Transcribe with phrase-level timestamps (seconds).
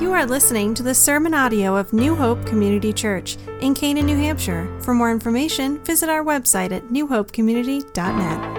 [0.00, 4.16] You are listening to the sermon audio of New Hope Community Church in Canaan, New
[4.16, 4.66] Hampshire.
[4.80, 8.56] For more information, visit our website at newhopecommunity.net.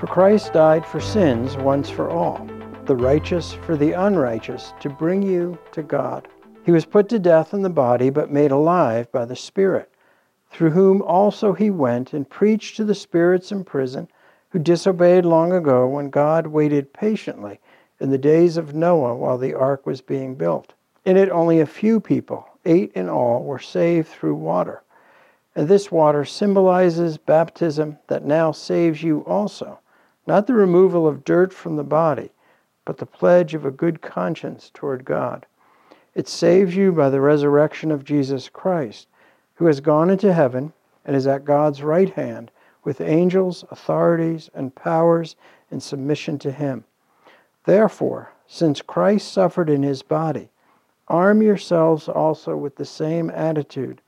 [0.00, 2.44] For Christ died for sins once for all,
[2.86, 6.26] the righteous for the unrighteous, to bring you to God.
[6.64, 9.93] He was put to death in the body, but made alive by the Spirit
[10.54, 14.06] through whom also he went and preached to the spirits in prison
[14.50, 17.58] who disobeyed long ago when God waited patiently
[17.98, 20.72] in the days of Noah while the ark was being built.
[21.04, 24.84] In it, only a few people, eight in all, were saved through water.
[25.56, 29.80] And this water symbolizes baptism that now saves you also,
[30.24, 32.30] not the removal of dirt from the body,
[32.84, 35.46] but the pledge of a good conscience toward God.
[36.14, 39.08] It saves you by the resurrection of Jesus Christ
[39.54, 40.72] who has gone into heaven
[41.04, 42.50] and is at God's right hand
[42.82, 45.36] with angels, authorities, and powers
[45.70, 46.84] in submission to him.
[47.64, 50.50] Therefore, since Christ suffered in his body,
[51.08, 54.00] arm yourselves also with the same attitude,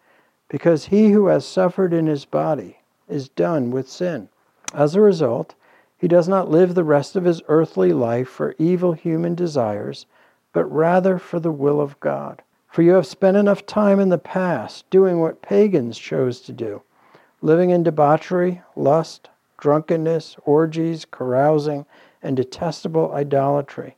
[0.48, 4.28] because he who has suffered in his body is done with sin.
[4.74, 5.55] As a result,
[5.97, 10.06] he does not live the rest of his earthly life for evil human desires,
[10.52, 12.42] but rather for the will of God.
[12.77, 16.83] For you have spent enough time in the past doing what pagans chose to do,
[17.41, 21.86] living in debauchery, lust, drunkenness, orgies, carousing,
[22.22, 23.96] and detestable idolatry.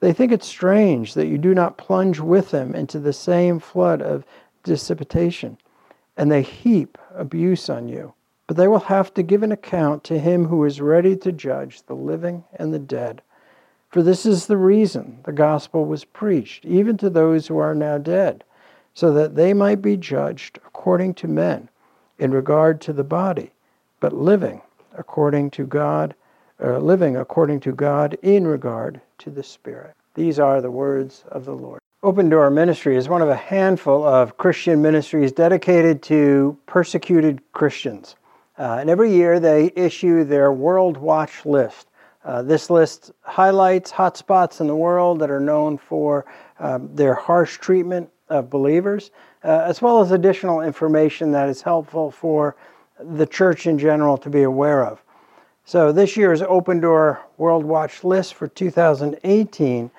[0.00, 4.02] They think it strange that you do not plunge with them into the same flood
[4.02, 4.24] of
[4.64, 5.56] dissipation,
[6.16, 8.14] and they heap abuse on you.
[8.48, 11.82] But they will have to give an account to him who is ready to judge
[11.82, 13.22] the living and the dead.
[13.90, 17.98] For this is the reason the gospel was preached, even to those who are now
[17.98, 18.44] dead,
[18.94, 21.68] so that they might be judged according to men
[22.18, 23.50] in regard to the body,
[23.98, 24.62] but living
[24.96, 26.14] according to God,
[26.62, 29.94] uh, living according to God in regard to the Spirit.
[30.14, 31.80] These are the words of the Lord.
[32.02, 38.16] Open Door Ministry is one of a handful of Christian ministries dedicated to persecuted Christians.
[38.56, 41.88] Uh, and every year they issue their World Watch list.
[42.24, 46.26] Uh, this list highlights hotspots in the world that are known for
[46.58, 49.10] um, their harsh treatment of believers,
[49.42, 52.56] uh, as well as additional information that is helpful for
[52.98, 55.02] the church in general to be aware of.
[55.64, 59.90] So, this year's Open Door World Watch list for 2018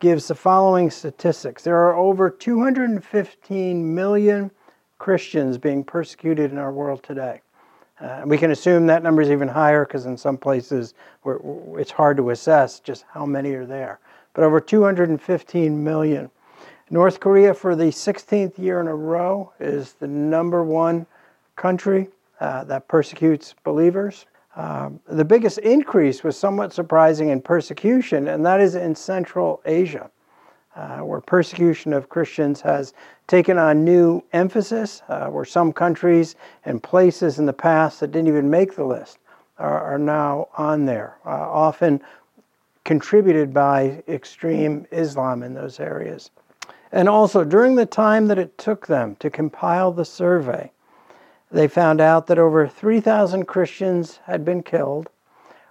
[0.00, 4.50] gives the following statistics there are over 215 million
[4.98, 7.40] Christians being persecuted in our world today.
[8.00, 10.94] Uh, we can assume that number is even higher because in some places
[11.76, 14.00] it's hard to assess just how many are there.
[14.32, 16.30] But over 215 million.
[16.88, 21.06] North Korea, for the 16th year in a row, is the number one
[21.56, 22.08] country
[22.40, 24.26] uh, that persecutes believers.
[24.56, 30.10] Um, the biggest increase was somewhat surprising in persecution, and that is in Central Asia
[30.76, 32.94] uh, where persecution of Christians has
[33.26, 38.28] taken on new emphasis, uh, where some countries and places in the past that didn't
[38.28, 39.18] even make the list
[39.58, 42.00] are, are now on there, uh, often
[42.84, 46.30] contributed by extreme Islam in those areas.
[46.92, 50.72] And also, during the time that it took them to compile the survey,
[51.52, 55.08] they found out that over 3,000 Christians had been killed,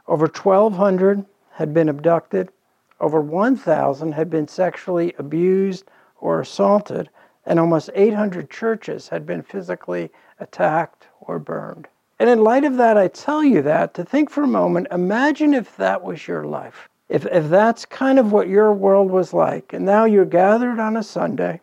[0.07, 2.51] over 1,200 had been abducted,
[2.99, 5.85] over 1,000 had been sexually abused
[6.19, 7.09] or assaulted,
[7.45, 11.87] and almost 800 churches had been physically attacked or burned.
[12.19, 15.53] And in light of that, I tell you that to think for a moment imagine
[15.53, 16.89] if that was your life.
[17.07, 20.97] If, if that's kind of what your world was like, and now you're gathered on
[20.97, 21.61] a Sunday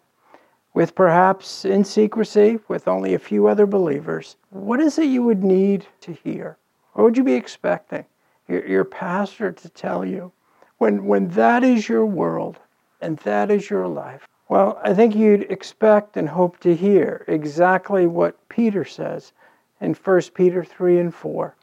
[0.74, 5.44] with perhaps in secrecy with only a few other believers, what is it you would
[5.44, 6.56] need to hear?
[6.94, 8.06] What would you be expecting?
[8.48, 10.32] Your, your pastor to tell you
[10.78, 12.58] when, when that is your world
[13.00, 18.06] and that is your life, well, I think you'd expect and hope to hear exactly
[18.06, 19.32] what Peter says
[19.80, 21.54] in 1 Peter 3 and 4.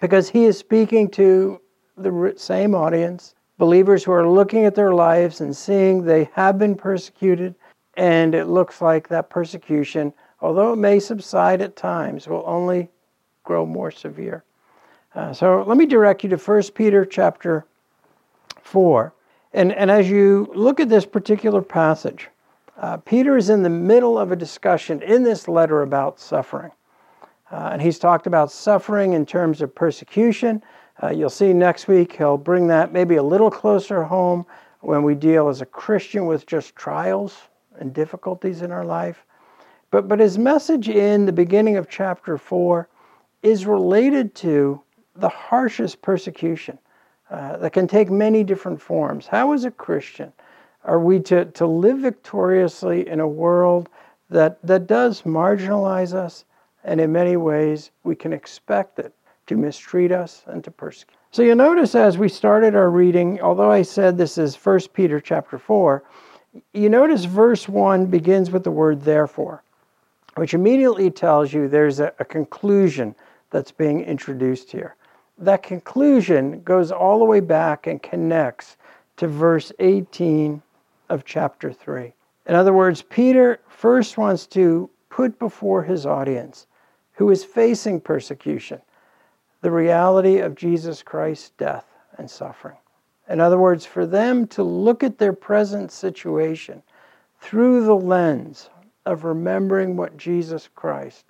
[0.00, 1.60] Because he is speaking to
[1.96, 6.74] the same audience, believers who are looking at their lives and seeing they have been
[6.74, 7.54] persecuted,
[7.96, 12.88] and it looks like that persecution, although it may subside at times, will only
[13.44, 14.44] grow more severe.
[15.14, 17.66] Uh, so let me direct you to 1 Peter chapter
[18.68, 19.14] 4.
[19.54, 22.28] And, and as you look at this particular passage,
[22.76, 26.70] uh, Peter is in the middle of a discussion in this letter about suffering.
[27.50, 30.62] Uh, and he's talked about suffering in terms of persecution.
[31.02, 34.44] Uh, you'll see next week he'll bring that maybe a little closer home
[34.80, 37.36] when we deal as a Christian with just trials
[37.80, 39.24] and difficulties in our life.
[39.90, 42.86] But, but his message in the beginning of chapter 4
[43.42, 44.82] is related to
[45.16, 46.78] the harshest persecution
[47.30, 49.26] uh, that can take many different forms.
[49.26, 50.32] How, as a Christian,
[50.84, 53.88] are we to, to live victoriously in a world
[54.30, 56.44] that, that does marginalize us,
[56.84, 59.12] and in many ways we can expect it
[59.46, 61.18] to mistreat us and to persecute?
[61.30, 65.20] So you notice as we started our reading, although I said this is 1 Peter
[65.20, 66.02] chapter 4,
[66.72, 69.62] you notice verse 1 begins with the word therefore,
[70.36, 73.14] which immediately tells you there's a, a conclusion
[73.50, 74.96] that's being introduced here.
[75.38, 78.76] That conclusion goes all the way back and connects
[79.18, 80.60] to verse 18
[81.08, 82.12] of chapter 3.
[82.46, 86.66] In other words, Peter first wants to put before his audience,
[87.12, 88.80] who is facing persecution,
[89.60, 91.84] the reality of Jesus Christ's death
[92.16, 92.76] and suffering.
[93.28, 96.82] In other words, for them to look at their present situation
[97.40, 98.70] through the lens
[99.06, 101.24] of remembering what Jesus Christ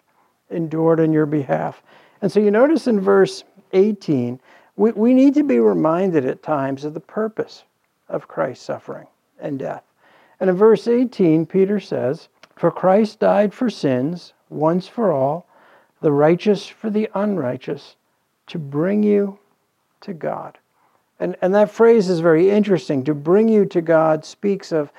[0.51, 1.83] endured on your behalf.
[2.23, 4.41] And so you notice in verse 18,
[4.77, 7.65] we, we need to be reminded at times of the purpose
[8.09, 9.07] of Christ's suffering
[9.39, 9.83] and death.
[10.41, 15.47] And in verse 18, Peter says, For Christ died for sins once for all,
[16.01, 17.97] the righteous for the unrighteous,
[18.47, 19.39] to bring you
[20.03, 20.59] to God.
[21.21, 23.03] And, and that phrase is very interesting.
[23.05, 24.93] To bring you to God speaks of,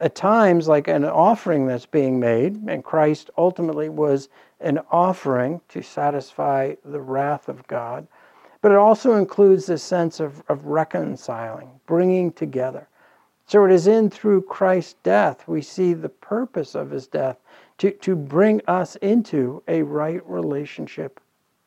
[0.00, 4.28] at times, like an offering that's being made, and Christ ultimately was
[4.60, 8.06] an offering to satisfy the wrath of God.
[8.62, 12.88] But it also includes this sense of, of reconciling, bringing together.
[13.46, 17.36] So it is in through Christ's death we see the purpose of his death
[17.78, 21.20] to, to bring us into a right relationship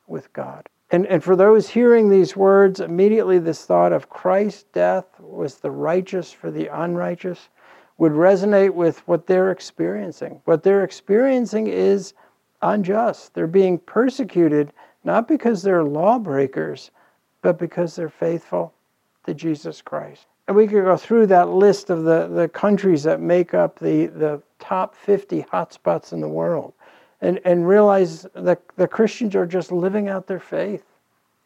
[0.07, 0.69] with God.
[0.91, 5.71] And, and for those hearing these words, immediately this thought of Christ's death was the
[5.71, 7.49] righteous for the unrighteous
[7.97, 10.41] would resonate with what they're experiencing.
[10.45, 12.13] What they're experiencing is
[12.61, 13.33] unjust.
[13.33, 14.73] They're being persecuted
[15.03, 16.91] not because they're lawbreakers,
[17.41, 18.73] but because they're faithful
[19.25, 20.27] to Jesus Christ.
[20.47, 24.07] And we could go through that list of the, the countries that make up the,
[24.07, 26.73] the top 50 hotspots in the world
[27.21, 30.83] and, and realize that the Christians are just living out their faith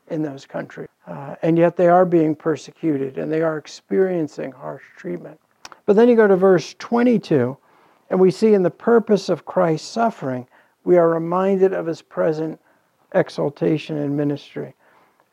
[0.09, 0.89] in those countries.
[1.05, 5.39] Uh, and yet they are being persecuted and they are experiencing harsh treatment.
[5.88, 7.56] But then you go to verse 22,
[8.10, 10.45] and we see in the purpose of Christ's suffering,
[10.84, 12.60] we are reminded of his present
[13.13, 14.75] exaltation and ministry.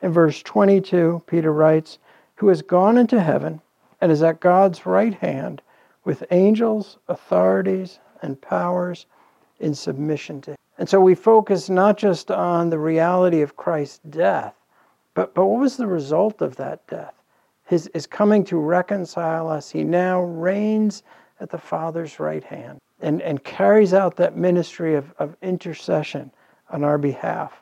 [0.01, 1.99] In verse 22, Peter writes,
[2.35, 3.61] Who has gone into heaven
[3.99, 5.61] and is at God's right hand
[6.05, 9.07] with angels, authorities, and powers
[9.59, 10.57] in submission to him.
[10.77, 14.55] And so we focus not just on the reality of Christ's death,
[15.15, 17.13] but, but what was the result of that death?
[17.65, 19.71] His, his coming to reconcile us.
[19.71, 21.03] He now reigns
[21.39, 26.31] at the Father's right hand and, and carries out that ministry of, of intercession
[26.69, 27.53] on our behalf.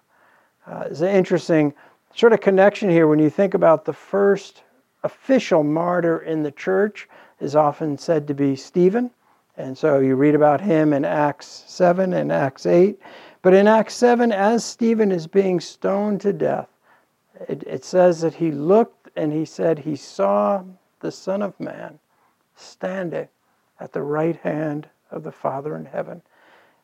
[0.68, 1.74] Uh, it's an interesting
[2.16, 4.64] sort of connection here when you think about the first
[5.04, 7.08] official martyr in the church
[7.40, 9.12] is often said to be Stephen.
[9.58, 13.00] And so you read about him in Acts 7 and Acts 8.
[13.42, 16.70] But in Acts 7, as Stephen is being stoned to death,
[17.50, 20.64] it, it says that he looked and he said he saw
[21.00, 22.00] the Son of Man
[22.56, 23.28] standing
[23.80, 26.22] at the right hand of the Father in heaven.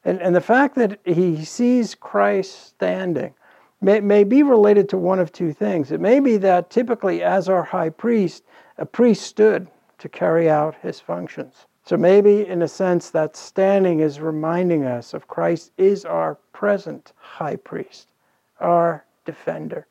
[0.05, 3.33] And, and the fact that he sees Christ standing
[3.81, 5.91] may, may be related to one of two things.
[5.91, 8.43] It may be that typically, as our high priest,
[8.77, 11.65] a priest stood to carry out his functions.
[11.83, 17.13] So maybe in a sense that standing is reminding us of Christ is our present
[17.17, 18.09] high priest,
[18.59, 19.87] our defender.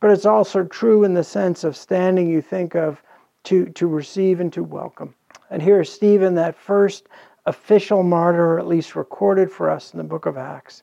[0.00, 3.02] But it's also true in the sense of standing you think of
[3.44, 5.14] to, to receive and to welcome.
[5.50, 7.08] And here is Stephen, that first
[7.46, 10.82] official martyr, at least recorded for us in the book of Acts,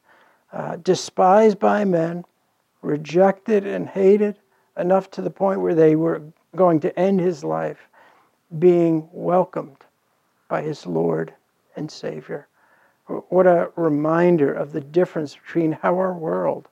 [0.51, 2.25] uh, despised by men,
[2.81, 4.37] rejected and hated
[4.77, 6.21] enough to the point where they were
[6.55, 7.87] going to end his life,
[8.59, 9.77] being welcomed
[10.49, 11.33] by his Lord
[11.75, 12.47] and Savior.
[13.05, 16.67] What a reminder of the difference between how our world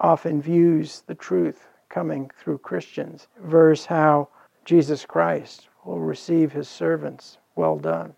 [0.00, 4.28] often views the truth coming through Christians versus how
[4.64, 7.38] Jesus Christ will receive his servants.
[7.56, 8.14] Well done,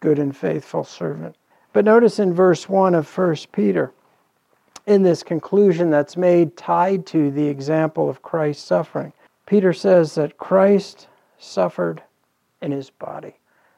[0.00, 1.36] good and faithful servant.
[1.72, 3.92] But notice in verse 1 of 1 Peter,
[4.86, 9.12] in this conclusion that's made tied to the example of Christ's suffering,
[9.46, 12.02] Peter says that Christ suffered
[12.60, 13.34] in his body.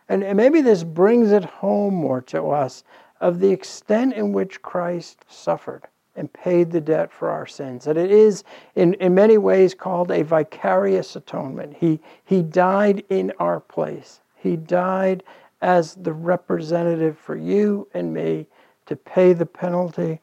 [0.09, 2.85] And, maybe this brings it home more to us
[3.21, 7.85] of the extent in which Christ suffered and paid the debt for our sins.
[7.85, 8.44] That it is,
[8.75, 11.76] in, in many ways, called a vicarious atonement.
[11.78, 15.23] He, he died in our place, He died
[15.62, 18.46] as the representative for you and me
[18.87, 20.20] to pay the penalty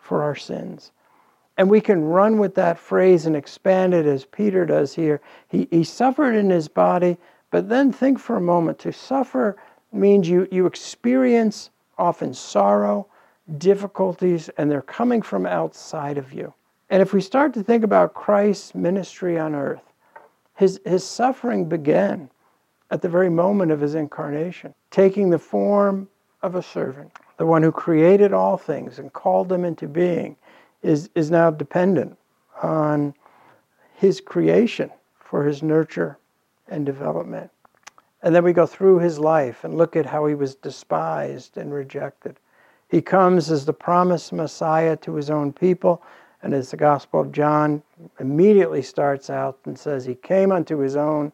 [0.00, 0.92] for our sins.
[1.56, 5.20] And we can run with that phrase and expand it as Peter does here.
[5.48, 7.18] He, he suffered in his body,
[7.50, 9.56] but then think for a moment to suffer
[9.92, 13.06] means you, you experience often sorrow,
[13.58, 16.52] difficulties, and they're coming from outside of you.
[16.90, 19.82] And if we start to think about Christ's ministry on earth,
[20.56, 22.30] his, his suffering began
[22.90, 26.08] at the very moment of his incarnation, taking the form
[26.42, 27.12] of a servant.
[27.36, 30.36] The one who created all things and called them into being
[30.82, 32.18] is, is now dependent
[32.62, 33.14] on
[33.94, 36.18] his creation for his nurture
[36.68, 37.50] and development.
[38.22, 41.72] And then we go through his life and look at how he was despised and
[41.72, 42.38] rejected.
[42.90, 46.02] He comes as the promised Messiah to his own people,
[46.42, 47.84] and as the Gospel of John
[48.18, 51.30] immediately starts out and says, He came unto his own,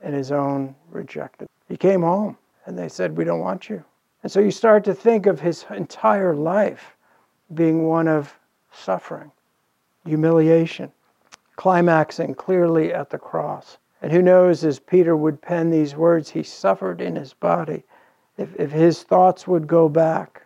[0.00, 1.46] and his own rejected.
[1.68, 2.36] He came home,
[2.66, 3.84] and they said, We don't want you.
[4.24, 6.96] And so you start to think of his entire life
[7.54, 8.36] being one of
[8.72, 9.30] suffering,
[10.04, 10.90] humiliation,
[11.54, 13.78] climaxing clearly at the cross.
[14.00, 17.84] And who knows, as Peter would pen these words, he suffered in his body.
[18.36, 20.42] If, if his thoughts would go back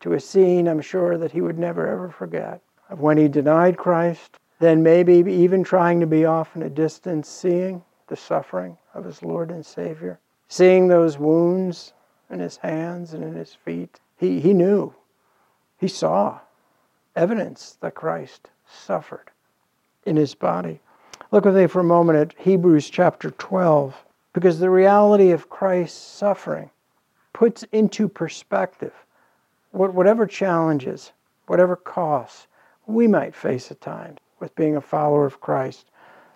[0.00, 3.76] to a scene, I'm sure that he would never ever forget of when he denied
[3.76, 9.04] Christ, then maybe even trying to be off in a distance, seeing the suffering of
[9.04, 11.92] his Lord and Savior, seeing those wounds
[12.30, 14.00] in his hands and in his feet.
[14.16, 14.94] He, he knew,
[15.78, 16.40] he saw
[17.14, 19.30] evidence that Christ suffered
[20.04, 20.80] in his body.
[21.32, 23.96] Look with me for a moment at Hebrews chapter 12,
[24.32, 26.70] because the reality of Christ's suffering
[27.32, 28.92] puts into perspective
[29.76, 31.12] whatever challenges,
[31.46, 32.46] whatever costs
[32.86, 35.90] we might face at times with being a follower of Christ.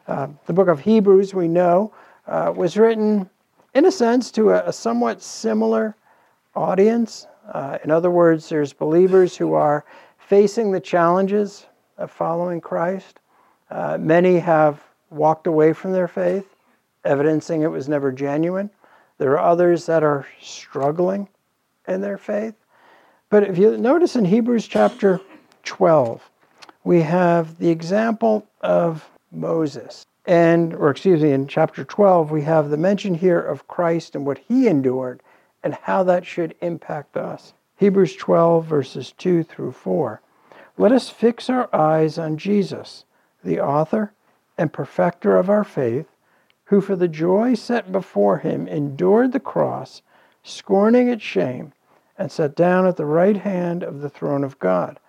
[0.06, 1.92] Uh, the book of Hebrews, we know,
[2.26, 3.28] uh, was written
[3.74, 5.96] in a sense to a, a somewhat similar
[6.54, 7.26] audience.
[7.52, 9.84] Uh, in other words, there's believers who are
[10.18, 11.66] facing the challenges
[11.98, 13.20] of following Christ.
[13.70, 16.56] Uh, many have walked away from their faith,
[17.04, 18.70] evidencing it was never genuine.
[19.18, 21.28] There are others that are struggling
[21.86, 22.54] in their faith.
[23.30, 25.20] But if you notice in Hebrews chapter
[25.62, 26.28] 12,
[26.82, 30.04] we have the example of Moses.
[30.26, 34.26] And, or excuse me, in chapter 12, we have the mention here of Christ and
[34.26, 35.22] what he endured
[35.62, 37.52] and how that should impact us.
[37.76, 40.20] Hebrews 12, verses 2 through 4.
[40.76, 43.04] Let us fix our eyes on Jesus,
[43.44, 44.12] the author
[44.58, 46.08] and perfecter of our faith,
[46.64, 50.02] who for the joy set before him endured the cross,
[50.42, 51.72] scorning its shame,
[52.20, 55.00] and sat down at the right hand of the throne of God.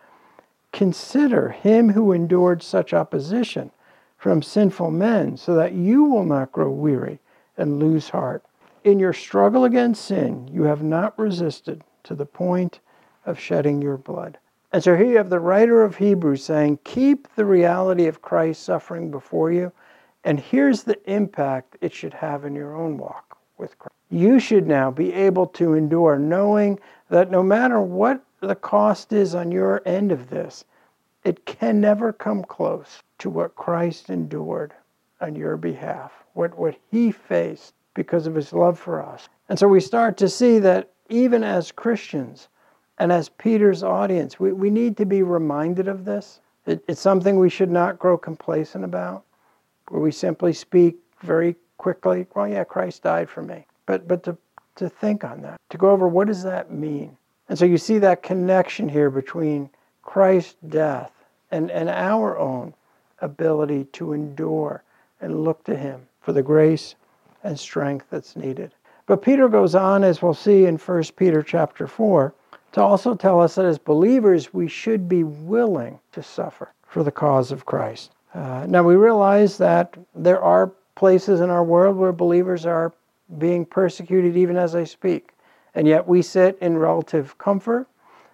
[0.71, 3.69] Consider him who endured such opposition
[4.17, 7.19] from sinful men, so that you will not grow weary
[7.57, 8.45] and lose heart.
[8.85, 12.79] In your struggle against sin, you have not resisted to the point
[13.25, 14.37] of shedding your blood.
[14.71, 18.63] And so here you have the writer of Hebrews saying, Keep the reality of Christ's
[18.63, 19.73] suffering before you,
[20.23, 24.00] and here's the impact it should have in your own walk with Christ.
[24.11, 29.33] You should now be able to endure, knowing that no matter what the cost is
[29.33, 30.65] on your end of this,
[31.23, 34.73] it can never come close to what Christ endured
[35.21, 39.29] on your behalf, what, what he faced because of his love for us.
[39.47, 42.49] And so we start to see that even as Christians,
[42.97, 46.41] and as Peter's audience, we, we need to be reminded of this.
[46.65, 49.23] It, it's something we should not grow complacent about,
[49.87, 53.65] where we simply speak very quickly, well, yeah, Christ died for me.
[53.85, 54.37] But, but to,
[54.75, 57.17] to think on that, to go over what does that mean?
[57.49, 59.69] And so you see that connection here between
[60.03, 61.11] Christ's death
[61.51, 62.73] and, and our own
[63.19, 64.83] ability to endure
[65.19, 66.95] and look to Him for the grace
[67.43, 68.71] and strength that's needed.
[69.05, 72.33] But Peter goes on, as we'll see in 1 Peter chapter 4,
[72.73, 77.11] to also tell us that as believers we should be willing to suffer for the
[77.11, 78.11] cause of Christ.
[78.33, 82.93] Uh, now we realize that there are places in our world where believers are
[83.37, 85.31] being persecuted even as I speak,
[85.75, 87.87] and yet we sit in relative comfort.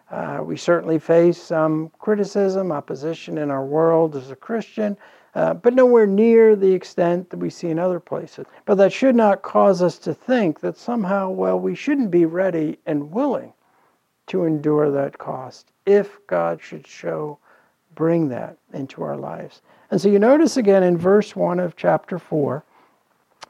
[0.09, 4.97] Uh, we certainly face some criticism, opposition in our world as a Christian,
[5.35, 8.45] uh, but nowhere near the extent that we see in other places.
[8.65, 12.79] But that should not cause us to think that somehow, well, we shouldn't be ready
[12.85, 13.53] and willing
[14.27, 17.39] to endure that cost if God should show,
[17.95, 19.61] bring that into our lives.
[19.91, 22.63] And so you notice again in verse 1 of chapter 4,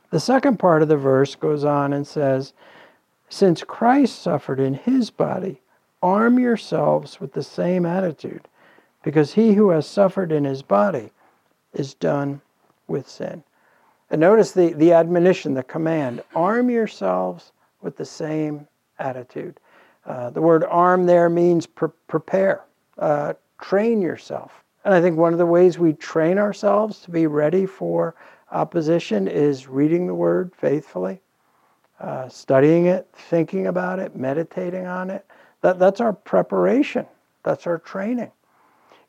[0.10, 2.54] the second part of the verse goes on and says,
[3.30, 5.62] Since Christ suffered in his body,
[6.02, 8.48] arm yourselves with the same attitude,
[9.04, 11.12] because he who has suffered in his body
[11.74, 12.42] is done
[12.88, 13.44] with sin.
[14.10, 18.68] And notice the, the admonition, the command arm yourselves with the same
[19.00, 19.60] attitude.
[20.06, 22.64] Uh, the word arm there means pre- prepare,
[22.98, 24.64] uh, train yourself.
[24.86, 28.16] And I think one of the ways we train ourselves to be ready for
[28.52, 31.20] opposition is reading the Word faithfully,
[32.00, 35.26] uh, studying it, thinking about it, meditating on it.
[35.62, 37.06] That, that's our preparation,
[37.44, 38.32] that's our training.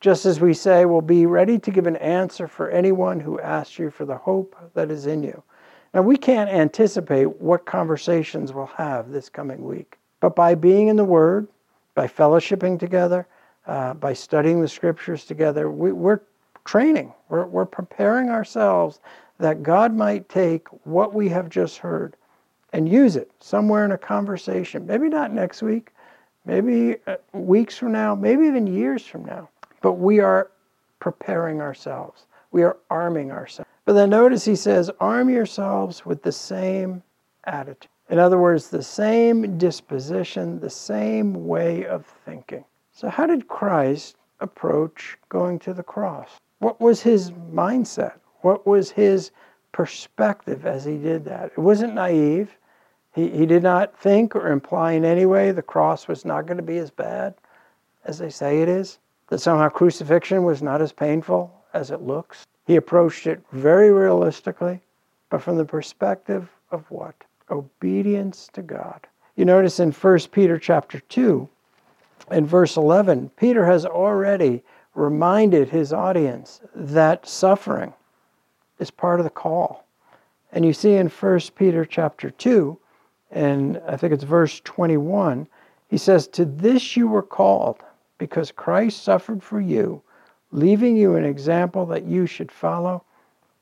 [0.01, 3.77] Just as we say, we'll be ready to give an answer for anyone who asks
[3.77, 5.43] you for the hope that is in you.
[5.93, 10.95] Now, we can't anticipate what conversations we'll have this coming week, but by being in
[10.95, 11.47] the Word,
[11.95, 13.27] by fellowshipping together,
[13.67, 16.21] uh, by studying the scriptures together, we, are
[16.63, 18.99] training, we're, we're preparing ourselves
[19.39, 22.15] that God might take what we have just heard
[22.73, 24.85] and use it somewhere in a conversation.
[24.85, 25.91] Maybe not next week,
[26.45, 29.49] maybe uh, weeks from now, maybe even years from now.
[29.81, 30.51] But we are
[30.99, 33.69] preparing ourselves, we are arming ourselves.
[33.85, 37.01] But then notice he says, arm yourselves with the same
[37.45, 37.89] attitude.
[38.09, 42.65] In other words, the same disposition, the same way of thinking.
[42.91, 46.29] So, how did Christ approach going to the cross?
[46.59, 48.13] What was his mindset?
[48.41, 49.31] What was his
[49.71, 51.51] perspective as he did that?
[51.51, 52.57] It wasn't naive.
[53.13, 56.57] He, he did not think or imply in any way the cross was not going
[56.57, 57.33] to be as bad
[58.05, 62.45] as they say it is, that somehow crucifixion was not as painful as it looks.
[62.65, 64.81] He approached it very realistically,
[65.29, 67.15] but from the perspective of what?
[67.49, 69.07] Obedience to God.
[69.35, 71.47] You notice in 1 Peter chapter 2
[72.31, 74.63] in verse 11, Peter has already
[74.95, 77.93] reminded his audience that suffering
[78.79, 79.85] is part of the call.
[80.51, 82.77] And you see in 1 Peter chapter 2,
[83.31, 85.47] and I think it's verse 21,
[85.87, 87.83] he says, To this you were called,
[88.17, 90.01] because Christ suffered for you,
[90.51, 93.03] leaving you an example that you should follow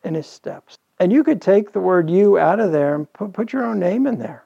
[0.03, 0.77] in his steps.
[0.99, 3.79] And you could take the word you out of there and put, put your own
[3.79, 4.45] name in there.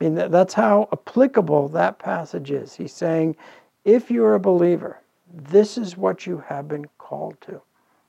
[0.00, 2.74] I mean, that's how applicable that passage is.
[2.74, 3.36] He's saying,
[3.84, 5.00] if you're a believer,
[5.32, 7.60] this is what you have been called to.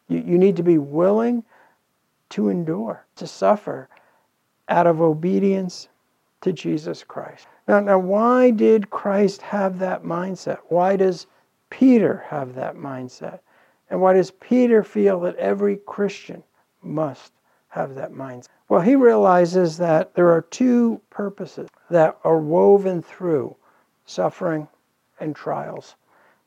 [0.07, 1.43] You, you need to be willing
[2.35, 3.87] to endure, to suffer
[4.67, 5.87] out of obedience
[6.41, 7.47] to Jesus Christ.
[7.65, 10.57] Now, now, why did Christ have that mindset?
[10.67, 11.27] Why does
[11.69, 13.39] Peter have that mindset?
[13.89, 16.43] And why does Peter feel that every Christian
[16.83, 17.31] must
[17.69, 18.49] have that mindset?
[18.67, 23.55] Well, he realizes that there are two purposes that are woven through
[24.05, 24.67] suffering
[25.21, 25.95] and trials.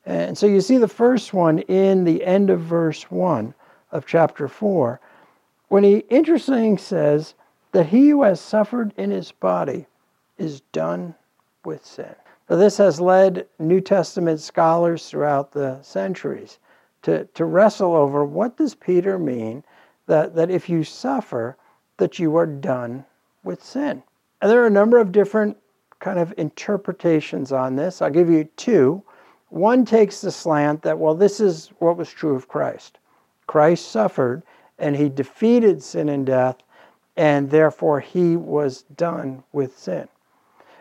[0.05, 3.55] And so you see the first one in the end of verse 1
[3.91, 5.01] of chapter 4,
[5.69, 7.35] when he interestingly says
[7.71, 9.85] that he who has suffered in his body
[10.37, 11.15] is done
[11.63, 12.15] with sin.
[12.49, 16.57] Now, this has led New Testament scholars throughout the centuries
[17.03, 19.63] to, to wrestle over what does Peter mean
[20.07, 21.55] that, that if you suffer,
[21.97, 23.05] that you are done
[23.43, 24.01] with sin.
[24.41, 25.57] And there are a number of different
[25.99, 28.01] kind of interpretations on this.
[28.01, 29.03] I'll give you two.
[29.49, 32.97] One takes the slant that, well, this is what was true of Christ.
[33.47, 34.43] Christ suffered
[34.79, 36.57] and he defeated sin and death,
[37.17, 40.07] and therefore he was done with sin.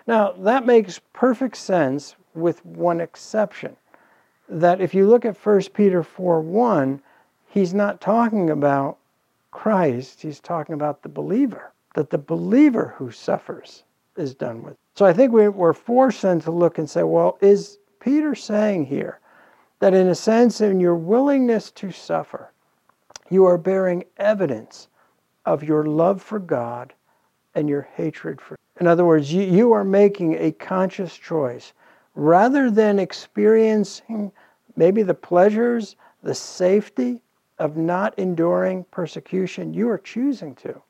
[0.07, 3.77] Now, that makes perfect sense with one exception.
[4.49, 7.03] That if you look at 1 Peter 4 1,
[7.49, 8.97] he's not talking about
[9.51, 11.73] Christ, he's talking about the believer.
[11.95, 13.83] That the believer who suffers
[14.17, 14.77] is done with.
[14.95, 19.21] So I think we're forced then to look and say, well, is Peter saying here
[19.81, 22.51] that in a sense, in your willingness to suffer,
[23.31, 24.89] you are bearing evidence
[25.45, 26.93] of your love for God
[27.55, 28.57] and your hatred for.
[28.81, 31.73] In other words, you, you are making a conscious choice
[32.15, 34.33] rather than experiencing
[34.77, 37.21] maybe the pleasures, the safety
[37.59, 39.75] of not enduring persecution.
[39.75, 40.81] You are choosing to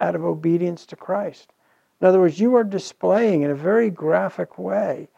[0.00, 1.52] out of obedience to Christ.
[2.00, 5.08] In other words, you are displaying in a very graphic way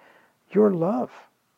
[0.51, 1.11] your love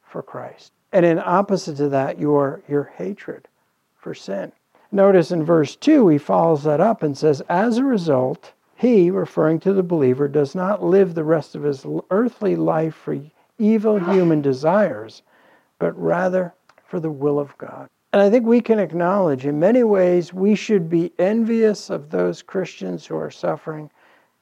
[0.02, 0.72] for Christ.
[0.92, 3.48] And in opposite to that, your, your hatred
[3.96, 4.52] for sin.
[4.92, 9.58] Notice in verse 2, he follows that up and says, As a result, he, referring
[9.60, 13.18] to the believer, does not live the rest of his earthly life for
[13.58, 15.22] evil human desires,
[15.78, 17.88] but rather for the will of God.
[18.12, 22.40] And I think we can acknowledge in many ways we should be envious of those
[22.40, 23.90] Christians who are suffering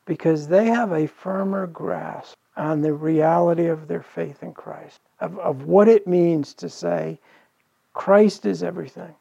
[0.04, 5.38] because they have a firmer grasp on the reality of their faith in Christ, of,
[5.38, 7.18] of what it means to say,
[7.94, 9.14] Christ is everything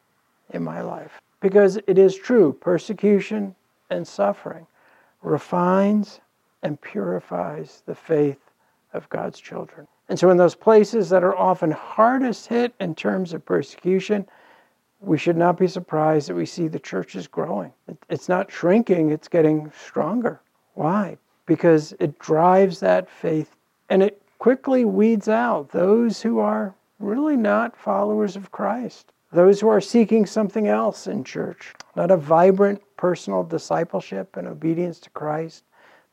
[0.52, 1.22] in my life.
[1.40, 3.56] Because it is true, persecution
[3.90, 4.66] and suffering
[5.22, 6.20] refines
[6.62, 8.40] and purifies the faith
[8.94, 9.88] of God's children.
[10.10, 14.28] And so, in those places that are often hardest hit in terms of persecution,
[15.00, 17.74] we should not be surprised that we see the churches growing.
[18.10, 20.42] It's not shrinking, it's getting stronger.
[20.76, 21.18] Why?
[21.46, 23.56] Because it drives that faith
[23.90, 29.68] and it quickly weeds out those who are really not followers of Christ, those who
[29.68, 35.64] are seeking something else in church, not a vibrant personal discipleship and obedience to Christ,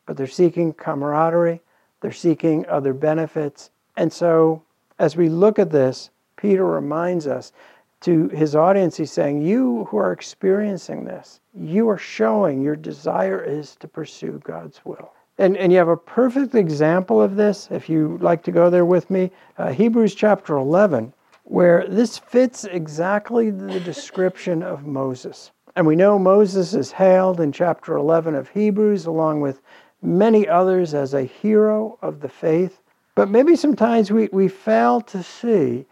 [0.06, 1.60] but they're seeking camaraderie,
[2.00, 3.70] they're seeking other benefits.
[3.96, 4.62] And so,
[4.98, 7.52] as we look at this, Peter reminds us
[8.00, 13.42] to his audience, he's saying, You who are experiencing this, you are showing your desire
[13.42, 15.12] is to pursue God's will.
[15.36, 18.86] And, and you have a perfect example of this, if you like to go there
[18.86, 21.12] with me, uh, Hebrews chapter 11,
[21.50, 25.50] where this fits exactly the description of Moses.
[25.74, 29.60] And we know Moses is hailed in chapter 11 of Hebrews, along with
[30.00, 32.80] many others, as a hero of the faith.
[33.16, 35.86] But maybe sometimes we, we fail to see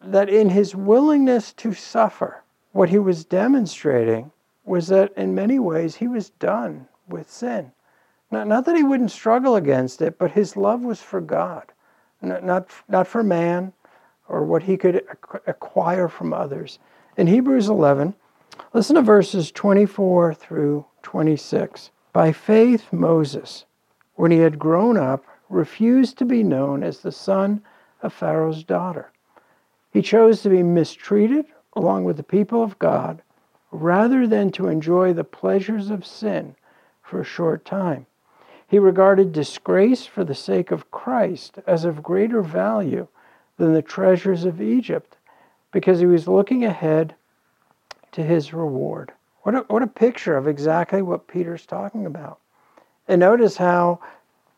[0.00, 4.30] that in his willingness to suffer, what he was demonstrating
[4.64, 7.72] was that in many ways he was done with sin.
[8.30, 11.72] Not, not that he wouldn't struggle against it, but his love was for God,
[12.22, 13.72] not, not, not for man
[14.28, 15.04] or what he could
[15.46, 16.78] acquire from others.
[17.16, 18.14] In Hebrews 11,
[18.72, 21.90] listen to verses 24 through 26.
[22.12, 23.64] By faith, Moses,
[24.14, 27.62] when he had grown up, refused to be known as the son
[28.02, 29.10] of Pharaoh's daughter
[29.94, 33.22] he chose to be mistreated along with the people of God
[33.70, 36.56] rather than to enjoy the pleasures of sin
[37.00, 38.06] for a short time.
[38.66, 43.06] He regarded disgrace for the sake of Christ as of greater value
[43.56, 45.16] than the treasures of Egypt
[45.72, 47.14] because he was looking ahead
[48.12, 49.12] to his reward.
[49.42, 52.38] What a, what a picture of exactly what Peter's talking about.
[53.08, 54.00] And notice how,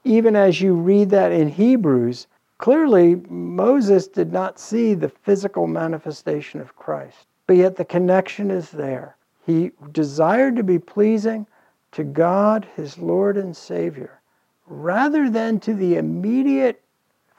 [0.05, 2.27] even as you read that in Hebrews,
[2.59, 8.71] Clearly, Moses did not see the physical manifestation of Christ, but yet the connection is
[8.71, 9.17] there.
[9.45, 11.47] He desired to be pleasing
[11.93, 14.21] to God, his Lord and Savior,
[14.67, 16.83] rather than to the immediate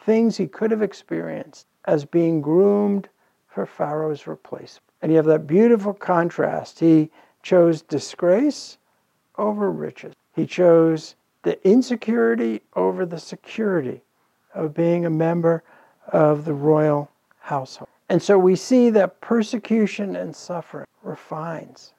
[0.08, 3.10] things he could have experienced as being groomed
[3.50, 4.84] for Pharaoh's replacement.
[5.02, 6.80] And you have that beautiful contrast.
[6.80, 7.12] He
[7.44, 8.78] chose disgrace
[9.38, 14.02] over riches, he chose the insecurity over the security
[14.56, 15.62] of being a member
[16.08, 17.90] of the royal household.
[18.08, 21.94] And so we see that persecution and suffering refines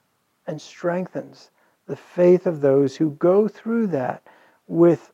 [0.46, 1.50] and strengthens
[1.86, 4.22] the faith of those who go through that
[4.66, 5.12] with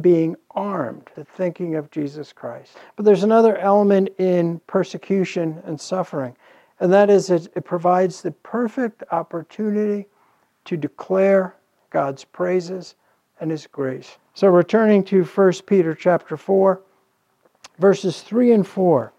[0.00, 2.76] being armed the thinking of Jesus Christ.
[2.96, 6.36] But there's another element in persecution and suffering,
[6.78, 10.06] and that is it, it provides the perfect opportunity
[10.66, 11.56] to declare
[11.90, 12.94] God's praises
[13.40, 14.18] and his grace.
[14.34, 16.80] So returning to 1 Peter chapter 4,
[17.78, 19.12] verses 3 and 4.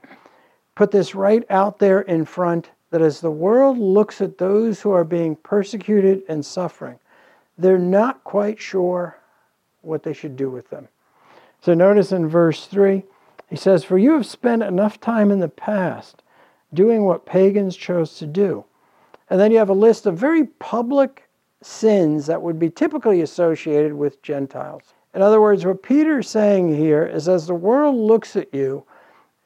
[0.75, 4.91] Put this right out there in front that as the world looks at those who
[4.91, 6.99] are being persecuted and suffering,
[7.57, 9.17] they're not quite sure
[9.81, 10.87] what they should do with them.
[11.61, 13.03] So notice in verse 3,
[13.49, 16.23] he says, For you have spent enough time in the past
[16.73, 18.65] doing what pagans chose to do.
[19.29, 21.29] And then you have a list of very public
[21.61, 24.93] sins that would be typically associated with Gentiles.
[25.13, 28.83] In other words, what Peter's saying here is as the world looks at you,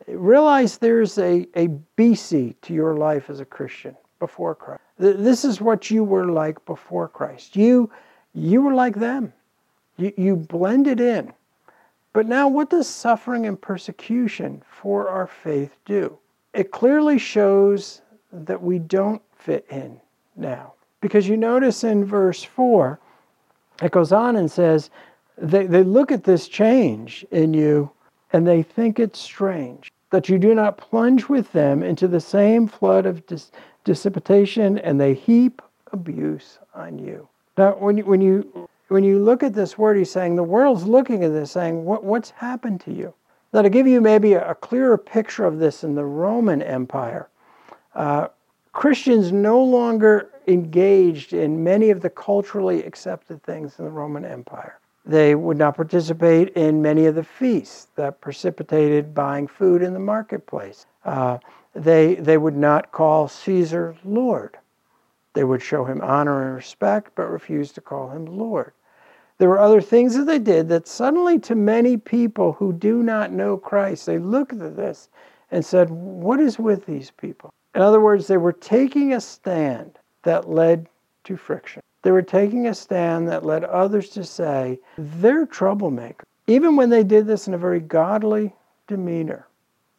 [0.08, 1.68] realize there's a, a
[1.98, 4.82] BC to your life as a Christian before Christ.
[4.98, 7.56] This is what you were like before Christ.
[7.56, 7.92] You,
[8.34, 9.34] you were like them.
[9.98, 11.34] You, you blend it in.
[12.14, 16.18] But now, what does suffering and persecution for our faith do?
[16.54, 20.00] It clearly shows that we don't fit in
[20.36, 20.74] now.
[21.02, 23.00] Because you notice in verse 4,
[23.84, 24.90] it goes on and says,
[25.38, 27.92] they, they look at this change in you
[28.32, 32.68] and they think it's strange that you do not plunge with them into the same
[32.68, 33.52] flood of dis-
[33.84, 37.28] dissipation and they heap abuse on you.
[37.58, 40.86] Now, when you, when you when you look at this word, he's saying the world's
[40.86, 43.14] looking at this, saying, what, What's happened to you?
[43.54, 47.30] Now, to give you maybe a, a clearer picture of this in the Roman Empire,
[47.94, 48.28] uh,
[48.74, 54.80] Christians no longer engaged in many of the culturally accepted things in the Roman Empire.
[55.06, 60.00] They would not participate in many of the feasts that precipitated buying food in the
[60.00, 60.88] marketplace.
[61.06, 61.38] Uh,
[61.74, 64.58] they, they would not call Caesar Lord.
[65.34, 68.72] They would show him honor and respect, but refuse to call him Lord.
[69.38, 73.32] There were other things that they did that suddenly, to many people who do not
[73.32, 75.10] know Christ, they looked at this
[75.52, 77.54] and said, What is with these people?
[77.74, 80.88] In other words, they were taking a stand that led
[81.26, 81.82] to friction.
[82.04, 87.04] They were taking a stand that led others to say, they're troublemakers, even when they
[87.04, 88.56] did this in a very godly
[88.88, 89.48] demeanor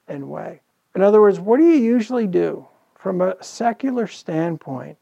[0.09, 0.61] and way.
[0.95, 4.97] In other words, what do you usually do from a secular standpoint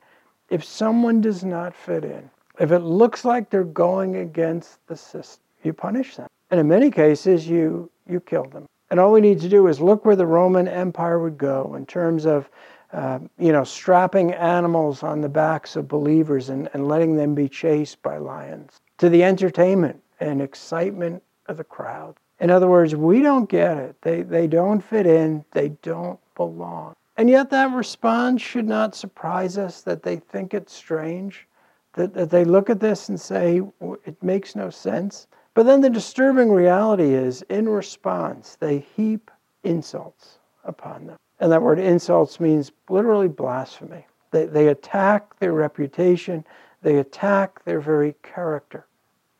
[0.49, 2.31] if someone does not fit in?
[2.59, 6.29] If it looks like they're going against the system, you punish them.
[6.51, 8.69] And in many cases, you, you kill them.
[8.91, 11.87] And all we need to do is look where the Roman Empire would go in
[11.87, 12.49] terms of
[12.95, 17.49] uh, you know, strapping animals on the backs of believers and, and letting them be
[17.49, 22.15] chased by lions, to the entertainment and excitement of the crowd.
[22.39, 23.97] In other words, we don't get it.
[24.03, 26.95] They, they don't fit in, they don't belong.
[27.17, 31.49] And yet, that response should not surprise us that they think it's strange,
[31.95, 33.63] that, that they look at this and say,
[34.05, 35.27] it makes no sense.
[35.55, 39.31] But then the disturbing reality is, in response, they heap
[39.63, 41.17] insults upon them.
[41.41, 44.07] And that word insults means literally blasphemy.
[44.31, 46.45] They, they attack their reputation,
[46.83, 48.87] they attack their very character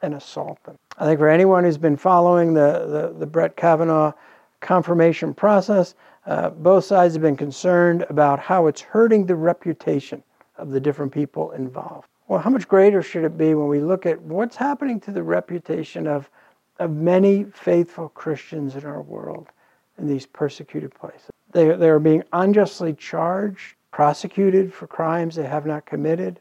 [0.03, 0.79] and assault them.
[0.99, 4.13] I think for anyone who's been following the, the, the Brett Kavanaugh
[4.61, 5.95] confirmation process,
[6.27, 10.23] uh, both sides have been concerned about how it's hurting the reputation
[10.57, 12.09] of the different people involved.
[12.27, 15.23] Well, how much greater should it be when we look at what's happening to the
[15.23, 16.31] reputation of,
[16.79, 19.49] of many faithful Christians in our world
[19.99, 21.29] in these persecuted places?
[21.53, 26.41] They, they are being unjustly charged, prosecuted for crimes they have not committed,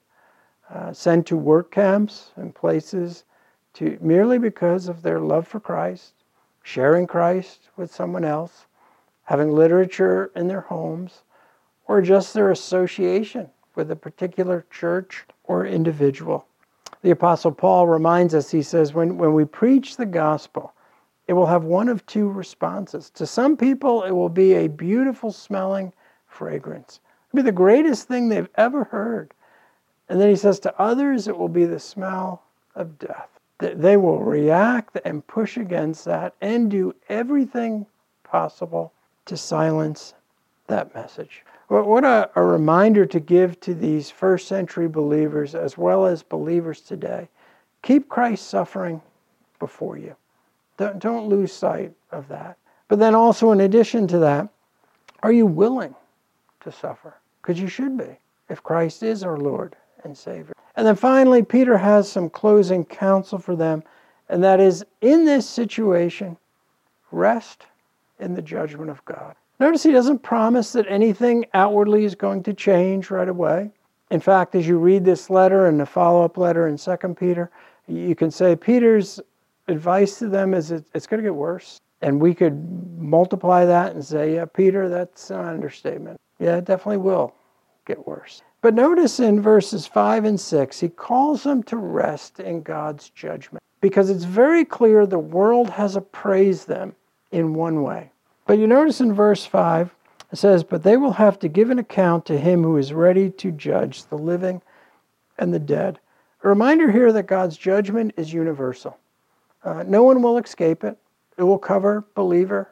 [0.73, 3.25] uh, sent to work camps and places
[3.73, 6.13] to, merely because of their love for Christ,
[6.63, 8.67] sharing Christ with someone else,
[9.23, 11.23] having literature in their homes,
[11.87, 16.45] or just their association with a particular church or individual.
[17.01, 20.73] The Apostle Paul reminds us, he says, when, when we preach the gospel,
[21.27, 23.09] it will have one of two responses.
[23.11, 25.91] To some people, it will be a beautiful smelling
[26.27, 26.99] fragrance.
[27.29, 29.33] It'll be the greatest thing they've ever heard.
[30.09, 32.43] And then he says, to others, it will be the smell
[32.75, 33.29] of death.
[33.57, 37.85] They will react and push against that and do everything
[38.23, 38.91] possible
[39.25, 40.13] to silence
[40.67, 41.43] that message.
[41.73, 46.21] But what a, a reminder to give to these first century believers as well as
[46.21, 47.27] believers today.
[47.81, 49.01] Keep Christ's suffering
[49.57, 50.15] before you.
[50.77, 52.59] Don't, don't lose sight of that.
[52.89, 54.49] But then also, in addition to that,
[55.23, 55.95] are you willing
[56.59, 57.15] to suffer?
[57.41, 60.53] Because you should be, if Christ is our Lord and Savior.
[60.75, 63.81] And then finally, Peter has some closing counsel for them,
[64.29, 66.37] and that is in this situation,
[67.09, 67.65] rest
[68.19, 69.35] in the judgment of God.
[69.63, 73.71] Notice he doesn't promise that anything outwardly is going to change right away.
[74.11, 77.49] In fact, as you read this letter and the follow up letter in 2 Peter,
[77.87, 79.21] you can say Peter's
[79.69, 81.79] advice to them is it's going to get worse.
[82.01, 82.61] And we could
[82.99, 86.19] multiply that and say, yeah, Peter, that's an understatement.
[86.39, 87.33] Yeah, it definitely will
[87.85, 88.41] get worse.
[88.61, 93.63] But notice in verses 5 and 6, he calls them to rest in God's judgment
[93.79, 96.93] because it's very clear the world has appraised them
[97.31, 98.09] in one way.
[98.45, 99.93] But you notice in verse 5,
[100.31, 103.29] it says, But they will have to give an account to him who is ready
[103.29, 104.61] to judge the living
[105.37, 105.99] and the dead.
[106.43, 108.97] A reminder here that God's judgment is universal.
[109.63, 110.97] Uh, no one will escape it.
[111.37, 112.69] It will cover believer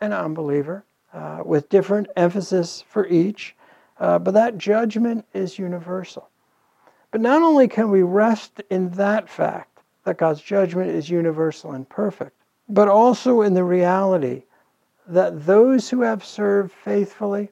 [0.00, 3.56] and unbeliever uh, with different emphasis for each.
[3.98, 6.28] Uh, but that judgment is universal.
[7.10, 11.88] But not only can we rest in that fact, that God's judgment is universal and
[11.88, 12.36] perfect,
[12.68, 14.42] but also in the reality
[15.06, 17.50] that those who have served faithfully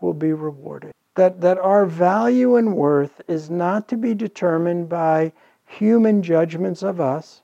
[0.00, 0.92] will be rewarded.
[1.14, 5.32] That, that our value and worth is not to be determined by
[5.64, 7.42] human judgments of us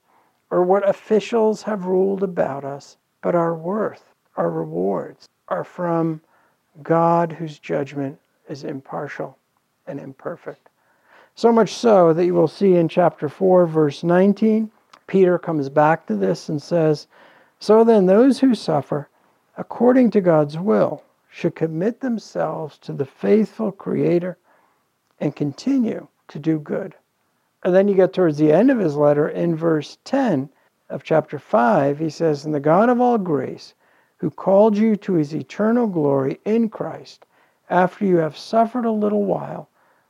[0.51, 4.05] or what officials have ruled about us, but our worth,
[4.37, 6.21] our rewards are from
[6.83, 9.37] God whose judgment is impartial
[9.87, 10.69] and imperfect.
[11.35, 14.71] So much so that you will see in chapter 4, verse 19,
[15.07, 17.07] Peter comes back to this and says,
[17.59, 19.09] So then, those who suffer
[19.57, 24.39] according to God's will should commit themselves to the faithful Creator
[25.21, 26.95] and continue to do good.
[27.63, 30.49] And then you get towards the end of his letter in verse 10
[30.89, 33.75] of chapter 5, he says, And the God of all grace,
[34.19, 37.27] who called you to his eternal glory in Christ,
[37.71, 39.69] after you have suffered a little while,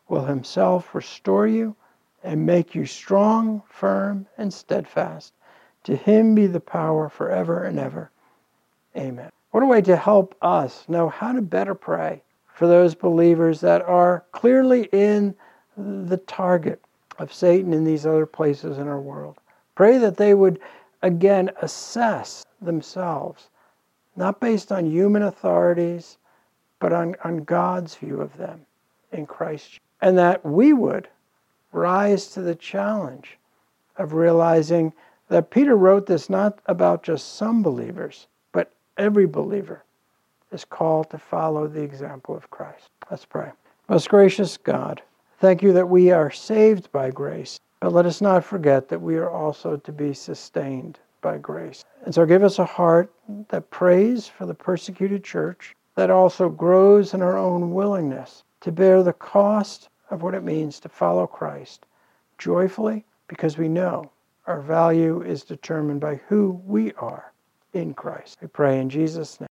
[0.09, 1.77] will himself restore you
[2.23, 5.35] and make you strong, firm, and steadfast.
[5.85, 8.11] To him be the power forever and ever.
[8.97, 9.31] Amen.
[9.51, 12.23] What a way to help us know how to better pray
[12.55, 15.35] for those believers that are clearly in
[15.77, 16.83] the target
[17.19, 19.37] of Satan in these other places in our world.
[19.75, 20.61] Pray that they would
[21.03, 23.49] again assess themselves,
[24.17, 26.19] not based on human authorities,
[26.79, 28.67] but on, on God's view of them
[29.13, 29.81] in Christ.
[30.01, 31.09] And that we would
[31.73, 33.39] rise to the challenge
[33.97, 34.93] of realizing
[35.29, 38.27] that Peter wrote this not about just some believers,
[39.03, 39.83] every believer
[40.53, 42.89] is called to follow the example of Christ.
[43.11, 43.51] Let's pray.
[43.89, 45.03] Most gracious God,
[45.41, 49.17] thank you that we are saved by grace, but let us not forget that we
[49.17, 51.85] are also to be sustained by grace.
[52.05, 53.13] And so give us a heart
[53.49, 59.03] that prays for the persecuted church, that also grows in our own willingness to bear
[59.03, 61.87] the cost of what it means to follow Christ
[62.39, 64.13] joyfully because we know
[64.47, 67.32] our value is determined by who we are
[67.75, 68.39] in Christ.
[68.43, 69.52] We pray in Jesus' name.